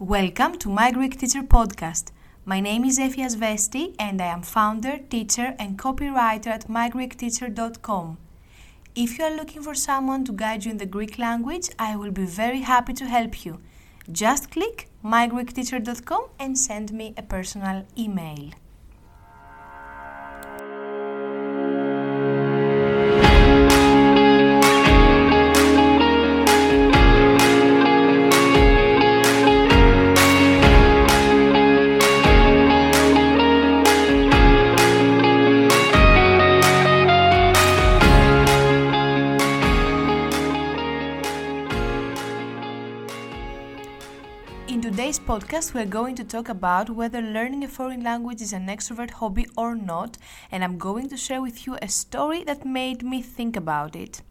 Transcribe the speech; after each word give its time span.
Welcome 0.00 0.56
to 0.60 0.70
My 0.70 0.90
Greek 0.92 1.18
Teacher 1.20 1.42
Podcast. 1.42 2.12
My 2.46 2.58
name 2.58 2.86
is 2.86 2.98
Efia 2.98 3.26
Svesti 3.28 3.94
and 3.98 4.22
I 4.22 4.28
am 4.28 4.40
founder, 4.40 4.96
teacher, 4.96 5.54
and 5.58 5.78
copywriter 5.78 6.46
at 6.46 6.68
mygreekteacher.com. 6.68 8.16
If 8.94 9.18
you 9.18 9.24
are 9.26 9.36
looking 9.36 9.62
for 9.62 9.74
someone 9.74 10.24
to 10.24 10.32
guide 10.32 10.64
you 10.64 10.70
in 10.70 10.78
the 10.78 10.86
Greek 10.86 11.18
language, 11.18 11.68
I 11.78 11.96
will 11.96 12.12
be 12.12 12.24
very 12.24 12.62
happy 12.62 12.94
to 12.94 13.04
help 13.04 13.44
you. 13.44 13.60
Just 14.10 14.50
click 14.50 14.88
mygreekteacher.com 15.04 16.28
and 16.38 16.56
send 16.56 16.94
me 16.94 17.12
a 17.18 17.22
personal 17.22 17.84
email. 17.98 18.52
Today's 45.10 45.26
podcast, 45.26 45.74
we're 45.74 45.84
going 45.84 46.14
to 46.14 46.22
talk 46.22 46.48
about 46.48 46.88
whether 46.88 47.20
learning 47.20 47.64
a 47.64 47.68
foreign 47.68 48.00
language 48.00 48.40
is 48.40 48.52
an 48.52 48.68
extrovert 48.68 49.10
hobby 49.10 49.44
or 49.56 49.74
not, 49.74 50.16
and 50.52 50.62
I'm 50.62 50.78
going 50.78 51.08
to 51.08 51.16
share 51.16 51.42
with 51.42 51.66
you 51.66 51.76
a 51.82 51.88
story 51.88 52.44
that 52.44 52.64
made 52.64 53.02
me 53.02 53.20
think 53.20 53.56
about 53.56 53.96
it. 53.96 54.22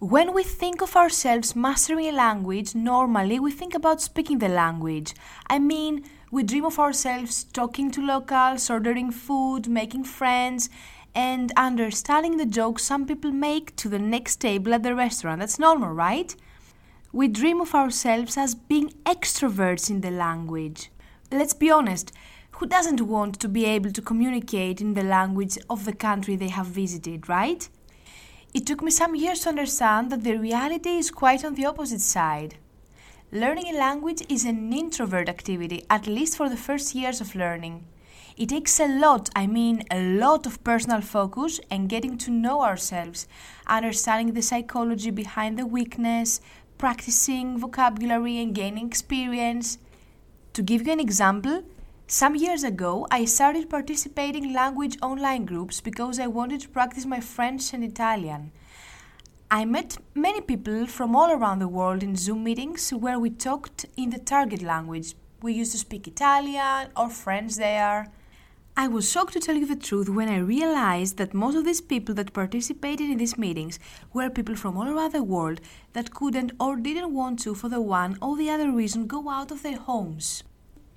When 0.00 0.34
we 0.34 0.42
think 0.42 0.82
of 0.82 0.96
ourselves 0.96 1.54
mastering 1.54 2.06
a 2.06 2.10
language, 2.10 2.74
normally 2.74 3.38
we 3.38 3.52
think 3.52 3.72
about 3.72 4.02
speaking 4.02 4.40
the 4.40 4.48
language. 4.48 5.14
I 5.48 5.60
mean, 5.60 6.04
we 6.32 6.42
dream 6.42 6.64
of 6.64 6.80
ourselves 6.80 7.44
talking 7.44 7.92
to 7.92 8.04
locals, 8.04 8.68
ordering 8.68 9.12
food, 9.12 9.68
making 9.68 10.04
friends, 10.04 10.68
and 11.14 11.52
understanding 11.56 12.36
the 12.36 12.46
jokes 12.46 12.82
some 12.82 13.06
people 13.06 13.30
make 13.30 13.76
to 13.76 13.88
the 13.88 14.00
next 14.00 14.40
table 14.40 14.74
at 14.74 14.82
the 14.82 14.96
restaurant. 14.96 15.38
That's 15.38 15.60
normal, 15.60 15.90
right? 15.90 16.34
We 17.16 17.28
dream 17.28 17.62
of 17.62 17.74
ourselves 17.74 18.36
as 18.36 18.54
being 18.54 18.90
extroverts 19.06 19.88
in 19.88 20.02
the 20.02 20.10
language. 20.10 20.90
Let's 21.32 21.54
be 21.54 21.70
honest, 21.70 22.12
who 22.50 22.66
doesn't 22.66 23.00
want 23.00 23.40
to 23.40 23.48
be 23.48 23.64
able 23.64 23.90
to 23.92 24.02
communicate 24.02 24.82
in 24.82 24.92
the 24.92 25.02
language 25.02 25.56
of 25.70 25.86
the 25.86 25.94
country 25.94 26.36
they 26.36 26.50
have 26.50 26.66
visited, 26.66 27.26
right? 27.26 27.66
It 28.52 28.66
took 28.66 28.82
me 28.82 28.90
some 28.90 29.14
years 29.14 29.40
to 29.40 29.48
understand 29.48 30.12
that 30.12 30.24
the 30.24 30.36
reality 30.36 30.90
is 30.90 31.10
quite 31.10 31.42
on 31.42 31.54
the 31.54 31.64
opposite 31.64 32.02
side. 32.02 32.56
Learning 33.32 33.74
a 33.74 33.78
language 33.78 34.22
is 34.28 34.44
an 34.44 34.70
introvert 34.74 35.30
activity, 35.30 35.86
at 35.88 36.06
least 36.06 36.36
for 36.36 36.50
the 36.50 36.56
first 36.58 36.94
years 36.94 37.22
of 37.22 37.34
learning. 37.34 37.86
It 38.36 38.50
takes 38.50 38.78
a 38.78 38.86
lot, 38.86 39.30
I 39.34 39.46
mean 39.46 39.84
a 39.90 39.98
lot 39.98 40.44
of 40.44 40.62
personal 40.62 41.00
focus 41.00 41.58
and 41.70 41.88
getting 41.88 42.18
to 42.18 42.30
know 42.30 42.60
ourselves, 42.60 43.26
understanding 43.66 44.34
the 44.34 44.42
psychology 44.42 45.10
behind 45.10 45.58
the 45.58 45.64
weakness, 45.64 46.42
practicing 46.78 47.58
vocabulary 47.58 48.38
and 48.38 48.54
gaining 48.54 48.86
experience. 48.86 49.78
To 50.52 50.62
give 50.62 50.86
you 50.86 50.92
an 50.92 51.00
example, 51.00 51.62
some 52.06 52.34
years 52.34 52.62
ago 52.62 53.06
I 53.10 53.24
started 53.24 53.68
participating 53.70 54.52
language 54.52 54.96
online 55.02 55.44
groups 55.44 55.80
because 55.80 56.18
I 56.18 56.26
wanted 56.26 56.60
to 56.62 56.68
practice 56.68 57.06
my 57.06 57.20
French 57.20 57.72
and 57.72 57.82
Italian. 57.82 58.52
I 59.50 59.64
met 59.64 59.98
many 60.14 60.40
people 60.40 60.86
from 60.86 61.14
all 61.14 61.30
around 61.30 61.60
the 61.60 61.68
world 61.68 62.02
in 62.02 62.16
Zoom 62.16 62.42
meetings 62.42 62.90
where 62.90 63.18
we 63.18 63.30
talked 63.30 63.86
in 63.96 64.10
the 64.10 64.18
target 64.18 64.60
language. 64.60 65.14
We 65.40 65.52
used 65.52 65.72
to 65.72 65.78
speak 65.78 66.08
Italian 66.08 66.88
or 66.96 67.08
French 67.10 67.54
there. 67.54 68.10
I 68.78 68.88
was 68.88 69.10
shocked 69.10 69.32
to 69.32 69.40
tell 69.40 69.56
you 69.56 69.64
the 69.64 69.74
truth 69.74 70.10
when 70.10 70.28
I 70.28 70.36
realized 70.36 71.16
that 71.16 71.32
most 71.32 71.56
of 71.56 71.64
these 71.64 71.80
people 71.80 72.14
that 72.16 72.34
participated 72.34 73.08
in 73.08 73.16
these 73.16 73.38
meetings 73.38 73.78
were 74.12 74.28
people 74.28 74.54
from 74.54 74.76
all 74.76 74.86
around 74.86 75.12
the 75.12 75.22
world 75.22 75.62
that 75.94 76.12
couldn't 76.12 76.52
or 76.60 76.76
didn't 76.76 77.14
want 77.14 77.38
to, 77.40 77.54
for 77.54 77.70
the 77.70 77.80
one 77.80 78.18
or 78.20 78.36
the 78.36 78.50
other 78.50 78.70
reason, 78.70 79.06
go 79.06 79.30
out 79.30 79.50
of 79.50 79.62
their 79.62 79.78
homes. 79.78 80.44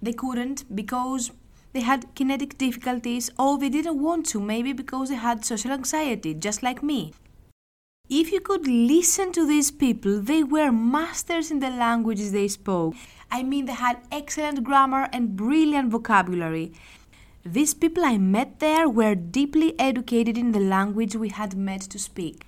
They 0.01 0.11
couldn't 0.11 0.75
because 0.75 1.31
they 1.71 1.79
had 1.79 2.13
kinetic 2.15 2.57
difficulties 2.57 3.29
or 3.39 3.57
they 3.57 3.69
didn't 3.69 4.01
want 4.01 4.25
to, 4.27 4.41
maybe 4.41 4.73
because 4.73 5.07
they 5.07 5.15
had 5.15 5.45
social 5.45 5.71
anxiety, 5.71 6.33
just 6.33 6.61
like 6.61 6.83
me. 6.83 7.13
If 8.09 8.33
you 8.33 8.41
could 8.41 8.67
listen 8.67 9.31
to 9.31 9.47
these 9.47 9.71
people, 9.71 10.19
they 10.19 10.43
were 10.43 10.73
masters 10.73 11.49
in 11.49 11.59
the 11.59 11.69
languages 11.69 12.33
they 12.33 12.49
spoke. 12.49 12.95
I 13.31 13.43
mean, 13.43 13.67
they 13.67 13.73
had 13.73 14.01
excellent 14.11 14.65
grammar 14.65 15.07
and 15.13 15.37
brilliant 15.37 15.91
vocabulary. 15.91 16.73
These 17.45 17.73
people 17.73 18.03
I 18.03 18.17
met 18.17 18.59
there 18.59 18.89
were 18.89 19.15
deeply 19.15 19.79
educated 19.79 20.37
in 20.37 20.51
the 20.51 20.59
language 20.59 21.15
we 21.15 21.29
had 21.29 21.55
met 21.55 21.81
to 21.81 21.97
speak. 21.97 22.45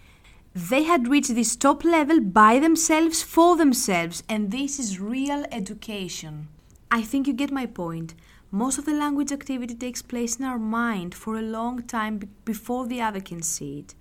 They 0.54 0.84
had 0.84 1.08
reached 1.08 1.34
this 1.34 1.56
top 1.56 1.86
level 1.86 2.20
by 2.20 2.60
themselves 2.60 3.24
for 3.24 3.56
themselves, 3.56 4.22
and 4.28 4.52
this 4.52 4.80
is 4.80 5.00
real 5.00 5.46
education. 5.50 6.50
I 6.92 7.04
think 7.04 7.26
you 7.26 7.32
get 7.34 7.52
my 7.52 7.66
point. 7.66 8.16
Most 8.52 8.78
of 8.78 8.84
the 8.84 8.94
language 8.94 9.32
activity 9.32 9.76
takes 9.76 10.02
place 10.02 10.36
in 10.36 10.44
our 10.44 10.60
mind 10.60 11.16
for 11.16 11.38
a 11.38 11.42
long 11.42 11.84
time 11.84 12.18
b- 12.18 12.28
before 12.44 12.86
the 12.86 13.00
other 13.00 13.22
can 13.22 13.42
see 13.42 13.80
it. 13.80 13.96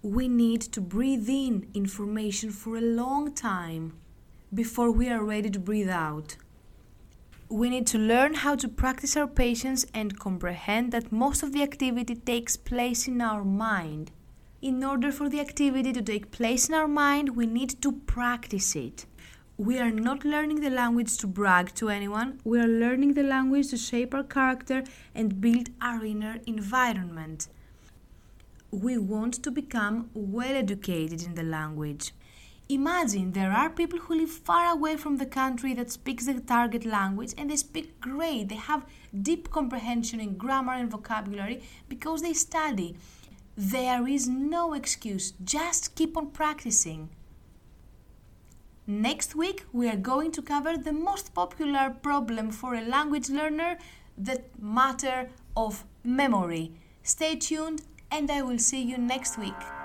We 0.00 0.26
need 0.26 0.62
to 0.72 0.80
breathe 0.80 1.28
in 1.28 1.68
information 1.74 2.50
for 2.50 2.78
a 2.78 2.80
long 2.80 3.34
time 3.34 3.92
before 4.54 4.90
we 4.90 5.10
are 5.10 5.22
ready 5.22 5.50
to 5.50 5.58
breathe 5.58 5.90
out. 5.90 6.36
We 7.48 7.70
need 7.70 7.86
to 7.88 7.98
learn 7.98 8.34
how 8.34 8.56
to 8.56 8.68
practice 8.68 9.16
our 9.16 9.28
patience 9.28 9.86
and 9.94 10.18
comprehend 10.18 10.90
that 10.90 11.12
most 11.12 11.44
of 11.44 11.52
the 11.52 11.62
activity 11.62 12.16
takes 12.16 12.56
place 12.56 13.06
in 13.06 13.20
our 13.20 13.44
mind. 13.44 14.10
In 14.60 14.82
order 14.82 15.12
for 15.12 15.28
the 15.28 15.38
activity 15.38 15.92
to 15.92 16.02
take 16.02 16.32
place 16.32 16.68
in 16.68 16.74
our 16.74 16.88
mind, 16.88 17.36
we 17.36 17.46
need 17.46 17.80
to 17.82 17.92
practice 17.92 18.74
it. 18.74 19.06
We 19.56 19.78
are 19.78 19.92
not 19.92 20.24
learning 20.24 20.60
the 20.60 20.70
language 20.70 21.16
to 21.18 21.28
brag 21.28 21.72
to 21.76 21.88
anyone, 21.88 22.40
we 22.42 22.58
are 22.58 22.66
learning 22.66 23.14
the 23.14 23.22
language 23.22 23.68
to 23.68 23.76
shape 23.76 24.12
our 24.12 24.24
character 24.24 24.82
and 25.14 25.40
build 25.40 25.68
our 25.80 26.04
inner 26.04 26.40
environment. 26.48 27.46
We 28.72 28.98
want 28.98 29.34
to 29.44 29.52
become 29.52 30.10
well 30.14 30.56
educated 30.56 31.22
in 31.22 31.36
the 31.36 31.44
language. 31.44 32.10
Imagine 32.68 33.30
there 33.30 33.52
are 33.52 33.70
people 33.70 34.00
who 34.00 34.16
live 34.16 34.30
far 34.30 34.72
away 34.72 34.96
from 34.96 35.18
the 35.18 35.26
country 35.26 35.72
that 35.74 35.92
speaks 35.92 36.26
the 36.26 36.40
target 36.40 36.84
language 36.84 37.32
and 37.38 37.48
they 37.48 37.56
speak 37.56 38.00
great. 38.00 38.48
They 38.48 38.56
have 38.56 38.84
deep 39.22 39.50
comprehension 39.50 40.18
in 40.18 40.36
grammar 40.36 40.72
and 40.72 40.90
vocabulary 40.90 41.62
because 41.88 42.22
they 42.22 42.32
study. 42.32 42.96
There 43.56 44.08
is 44.08 44.26
no 44.26 44.74
excuse, 44.74 45.32
just 45.44 45.94
keep 45.94 46.16
on 46.16 46.30
practicing. 46.30 47.08
Next 48.88 49.34
week, 49.34 49.64
we 49.72 49.88
are 49.88 49.96
going 49.96 50.32
to 50.32 50.42
cover 50.42 50.76
the 50.76 50.92
most 50.92 51.34
popular 51.34 51.90
problem 52.02 52.50
for 52.50 52.74
a 52.74 52.82
language 52.82 53.30
learner 53.30 53.78
the 54.18 54.42
matter 54.60 55.28
of 55.56 55.84
memory. 56.04 56.72
Stay 57.02 57.36
tuned, 57.36 57.82
and 58.10 58.30
I 58.30 58.42
will 58.42 58.58
see 58.58 58.82
you 58.82 58.98
next 58.98 59.38
week. 59.38 59.75